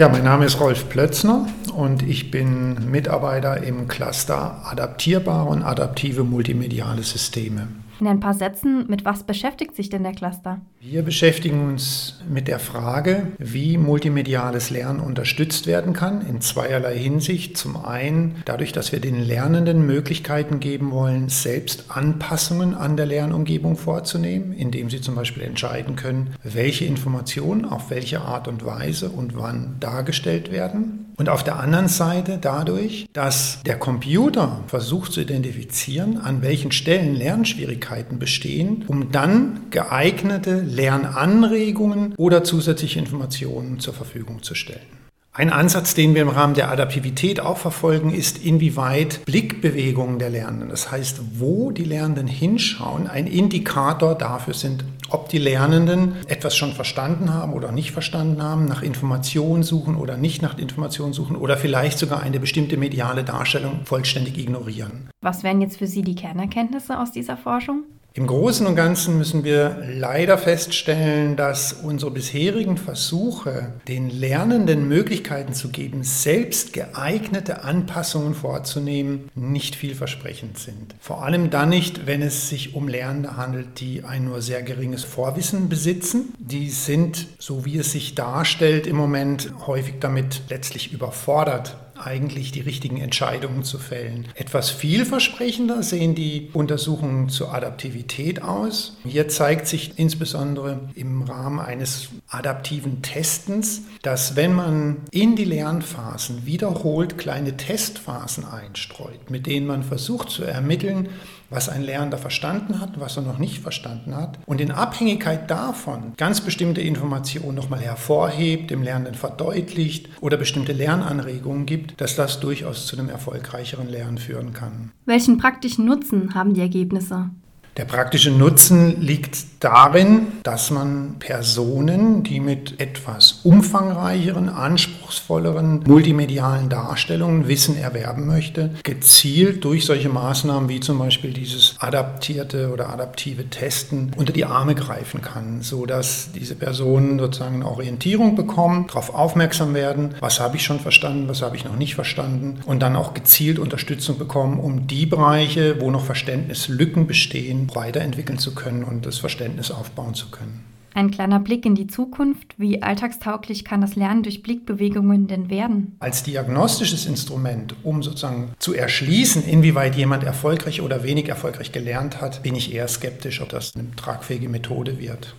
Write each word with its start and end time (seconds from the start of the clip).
Ja, 0.00 0.08
mein 0.08 0.24
Name 0.24 0.46
ist 0.46 0.58
Rolf 0.58 0.88
Plötzner 0.88 1.46
und 1.76 2.02
ich 2.02 2.30
bin 2.30 2.90
Mitarbeiter 2.90 3.62
im 3.62 3.86
Cluster 3.86 4.62
Adaptierbare 4.64 5.46
und 5.46 5.62
adaptive 5.62 6.24
multimediale 6.24 7.02
Systeme. 7.02 7.68
In 8.00 8.06
ein 8.06 8.18
paar 8.18 8.32
Sätzen, 8.32 8.86
mit 8.88 9.04
was 9.04 9.24
beschäftigt 9.24 9.76
sich 9.76 9.90
denn 9.90 10.04
der 10.04 10.14
Cluster? 10.14 10.62
Wir 10.80 11.02
beschäftigen 11.02 11.68
uns 11.68 12.18
mit 12.26 12.48
der 12.48 12.58
Frage, 12.58 13.26
wie 13.36 13.76
multimediales 13.76 14.70
Lernen 14.70 15.00
unterstützt 15.00 15.66
werden 15.66 15.92
kann, 15.92 16.26
in 16.26 16.40
zweierlei 16.40 16.96
Hinsicht. 16.96 17.58
Zum 17.58 17.76
einen 17.76 18.36
dadurch, 18.46 18.72
dass 18.72 18.92
wir 18.92 19.00
den 19.00 19.20
Lernenden 19.20 19.84
Möglichkeiten 19.84 20.60
geben 20.60 20.92
wollen, 20.92 21.28
selbst 21.28 21.90
Anpassungen 21.90 22.72
an 22.72 22.96
der 22.96 23.04
Lernumgebung 23.04 23.76
vorzunehmen, 23.76 24.54
indem 24.54 24.88
sie 24.88 25.02
zum 25.02 25.14
Beispiel 25.14 25.42
entscheiden 25.42 25.94
können, 25.94 26.30
welche 26.42 26.86
Informationen 26.86 27.66
auf 27.66 27.90
welche 27.90 28.22
Art 28.22 28.48
und 28.48 28.64
Weise 28.64 29.10
und 29.10 29.36
wann 29.36 29.76
dargestellt 29.78 30.50
werden. 30.50 31.06
Und 31.18 31.28
auf 31.28 31.44
der 31.44 31.60
anderen 31.60 31.88
Seite 31.88 32.38
dadurch, 32.40 33.06
dass 33.12 33.62
der 33.66 33.78
Computer 33.78 34.64
versucht 34.68 35.12
zu 35.12 35.20
identifizieren, 35.20 36.16
an 36.16 36.40
welchen 36.40 36.72
Stellen 36.72 37.14
Lernschwierigkeiten 37.14 37.89
bestehen, 38.18 38.84
um 38.86 39.12
dann 39.12 39.70
geeignete 39.70 40.60
Lernanregungen 40.60 42.14
oder 42.16 42.44
zusätzliche 42.44 42.98
Informationen 42.98 43.80
zur 43.80 43.94
Verfügung 43.94 44.42
zu 44.42 44.54
stellen. 44.54 45.00
Ein 45.32 45.50
Ansatz, 45.50 45.94
den 45.94 46.16
wir 46.16 46.22
im 46.22 46.28
Rahmen 46.28 46.54
der 46.54 46.72
Adaptivität 46.72 47.38
auch 47.38 47.56
verfolgen, 47.56 48.12
ist, 48.12 48.44
inwieweit 48.44 49.24
Blickbewegungen 49.26 50.18
der 50.18 50.28
Lernenden, 50.28 50.70
das 50.70 50.90
heißt, 50.90 51.20
wo 51.38 51.70
die 51.70 51.84
Lernenden 51.84 52.26
hinschauen, 52.26 53.06
ein 53.06 53.28
Indikator 53.28 54.16
dafür 54.16 54.54
sind, 54.54 54.84
ob 55.08 55.28
die 55.28 55.38
Lernenden 55.38 56.16
etwas 56.26 56.56
schon 56.56 56.72
verstanden 56.72 57.32
haben 57.32 57.52
oder 57.52 57.70
nicht 57.70 57.92
verstanden 57.92 58.42
haben, 58.42 58.64
nach 58.64 58.82
Informationen 58.82 59.62
suchen 59.62 59.94
oder 59.94 60.16
nicht 60.16 60.42
nach 60.42 60.58
Informationen 60.58 61.12
suchen 61.12 61.36
oder 61.36 61.56
vielleicht 61.56 62.00
sogar 62.00 62.22
eine 62.22 62.40
bestimmte 62.40 62.76
mediale 62.76 63.22
Darstellung 63.22 63.82
vollständig 63.84 64.36
ignorieren. 64.36 65.10
Was 65.20 65.44
wären 65.44 65.60
jetzt 65.60 65.78
für 65.78 65.86
Sie 65.86 66.02
die 66.02 66.16
Kernerkenntnisse 66.16 66.98
aus 66.98 67.12
dieser 67.12 67.36
Forschung? 67.36 67.84
Im 68.12 68.26
Großen 68.26 68.66
und 68.66 68.74
Ganzen 68.74 69.18
müssen 69.18 69.44
wir 69.44 69.84
leider 69.86 70.36
feststellen, 70.36 71.36
dass 71.36 71.72
unsere 71.72 72.10
bisherigen 72.10 72.76
Versuche, 72.76 73.74
den 73.86 74.10
Lernenden 74.10 74.88
Möglichkeiten 74.88 75.52
zu 75.52 75.68
geben, 75.68 76.02
selbst 76.02 76.72
geeignete 76.72 77.62
Anpassungen 77.62 78.34
vorzunehmen, 78.34 79.28
nicht 79.36 79.76
vielversprechend 79.76 80.58
sind. 80.58 80.96
Vor 80.98 81.22
allem 81.22 81.50
dann 81.50 81.68
nicht, 81.68 82.08
wenn 82.08 82.20
es 82.20 82.48
sich 82.48 82.74
um 82.74 82.88
Lernende 82.88 83.36
handelt, 83.36 83.78
die 83.78 84.02
ein 84.02 84.24
nur 84.24 84.42
sehr 84.42 84.64
geringes 84.64 85.04
Vorwissen 85.04 85.68
besitzen. 85.68 86.34
Die 86.38 86.68
sind, 86.68 87.28
so 87.38 87.64
wie 87.64 87.78
es 87.78 87.92
sich 87.92 88.16
darstellt, 88.16 88.88
im 88.88 88.96
Moment 88.96 89.52
häufig 89.68 89.94
damit 90.00 90.42
letztlich 90.48 90.92
überfordert 90.92 91.76
eigentlich 92.06 92.52
die 92.52 92.60
richtigen 92.60 92.98
Entscheidungen 92.98 93.64
zu 93.64 93.78
fällen. 93.78 94.28
Etwas 94.34 94.70
vielversprechender 94.70 95.82
sehen 95.82 96.14
die 96.14 96.48
Untersuchungen 96.52 97.28
zur 97.28 97.54
Adaptivität 97.54 98.42
aus. 98.42 98.96
Hier 99.04 99.28
zeigt 99.28 99.66
sich 99.66 99.98
insbesondere 99.98 100.90
im 100.94 101.22
Rahmen 101.22 101.60
eines 101.60 102.08
adaptiven 102.30 103.02
Testens, 103.02 103.82
dass 104.02 104.36
wenn 104.36 104.54
man 104.54 104.98
in 105.10 105.36
die 105.36 105.44
Lernphasen 105.44 106.46
wiederholt 106.46 107.18
kleine 107.18 107.56
Testphasen 107.56 108.44
einstreut, 108.44 109.30
mit 109.30 109.46
denen 109.46 109.66
man 109.66 109.82
versucht 109.82 110.30
zu 110.30 110.44
ermitteln, 110.44 111.08
was 111.50 111.68
ein 111.68 111.82
Lernender 111.82 112.16
verstanden 112.16 112.80
hat, 112.80 113.00
was 113.00 113.16
er 113.16 113.24
noch 113.24 113.38
nicht 113.38 113.58
verstanden 113.58 114.14
hat 114.14 114.38
und 114.46 114.60
in 114.60 114.70
Abhängigkeit 114.70 115.50
davon 115.50 116.12
ganz 116.16 116.40
bestimmte 116.40 116.80
Informationen 116.80 117.56
nochmal 117.56 117.80
hervorhebt, 117.80 118.70
dem 118.70 118.82
Lernenden 118.82 119.14
verdeutlicht 119.14 120.08
oder 120.20 120.36
bestimmte 120.36 120.72
Lernanregungen 120.72 121.66
gibt, 121.66 122.00
dass 122.00 122.14
das 122.14 122.38
durchaus 122.38 122.86
zu 122.86 122.96
einem 122.96 123.08
erfolgreicheren 123.08 123.88
Lernen 123.88 124.18
führen 124.18 124.52
kann. 124.52 124.92
Welchen 125.04 125.38
praktischen 125.38 125.84
Nutzen 125.84 126.34
haben 126.34 126.54
die 126.54 126.60
Ergebnisse? 126.60 127.30
Der 127.76 127.84
praktische 127.84 128.32
Nutzen 128.32 129.00
liegt 129.00 129.38
darin, 129.60 130.28
dass 130.42 130.70
man 130.70 131.16
Personen, 131.18 132.22
die 132.24 132.40
mit 132.40 132.80
etwas 132.80 133.40
umfangreicheren, 133.44 134.48
anspruchsvolleren 134.48 135.84
multimedialen 135.86 136.68
Darstellungen 136.68 137.46
Wissen 137.46 137.76
erwerben 137.76 138.26
möchte, 138.26 138.70
gezielt 138.82 139.64
durch 139.64 139.84
solche 139.84 140.08
Maßnahmen 140.08 140.68
wie 140.68 140.80
zum 140.80 140.98
Beispiel 140.98 141.32
dieses 141.32 141.76
adaptierte 141.78 142.72
oder 142.72 142.90
adaptive 142.90 143.48
Testen 143.48 144.12
unter 144.16 144.32
die 144.32 144.46
Arme 144.46 144.74
greifen 144.74 145.20
kann, 145.20 145.62
sodass 145.62 146.30
diese 146.34 146.56
Personen 146.56 147.18
sozusagen 147.18 147.56
eine 147.56 147.68
Orientierung 147.68 148.34
bekommen, 148.34 148.86
darauf 148.88 149.14
aufmerksam 149.14 149.74
werden, 149.74 150.14
was 150.20 150.40
habe 150.40 150.56
ich 150.56 150.64
schon 150.64 150.80
verstanden, 150.80 151.28
was 151.28 151.42
habe 151.42 151.56
ich 151.56 151.64
noch 151.64 151.76
nicht 151.76 151.94
verstanden 151.94 152.60
und 152.64 152.80
dann 152.80 152.96
auch 152.96 153.14
gezielt 153.14 153.58
Unterstützung 153.58 154.18
bekommen, 154.18 154.58
um 154.58 154.86
die 154.86 155.06
Bereiche, 155.06 155.80
wo 155.80 155.90
noch 155.90 156.04
Verständnislücken 156.04 157.06
bestehen, 157.06 157.59
weiterentwickeln 157.74 158.38
zu 158.38 158.54
können 158.54 158.84
und 158.84 159.06
das 159.06 159.18
Verständnis 159.18 159.70
aufbauen 159.70 160.14
zu 160.14 160.30
können. 160.30 160.64
Ein 160.92 161.10
kleiner 161.10 161.38
Blick 161.38 161.64
in 161.64 161.74
die 161.76 161.86
Zukunft. 161.86 162.54
Wie 162.58 162.82
alltagstauglich 162.82 163.64
kann 163.64 163.80
das 163.80 163.94
Lernen 163.94 164.24
durch 164.24 164.42
Blickbewegungen 164.42 165.28
denn 165.28 165.48
werden? 165.48 165.96
Als 166.00 166.24
diagnostisches 166.24 167.06
Instrument, 167.06 167.76
um 167.84 168.02
sozusagen 168.02 168.52
zu 168.58 168.74
erschließen, 168.74 169.44
inwieweit 169.44 169.94
jemand 169.94 170.24
erfolgreich 170.24 170.80
oder 170.82 171.04
wenig 171.04 171.28
erfolgreich 171.28 171.70
gelernt 171.70 172.20
hat, 172.20 172.42
bin 172.42 172.56
ich 172.56 172.74
eher 172.74 172.88
skeptisch, 172.88 173.40
ob 173.40 173.50
das 173.50 173.76
eine 173.76 173.90
tragfähige 173.94 174.48
Methode 174.48 174.98
wird. 174.98 175.34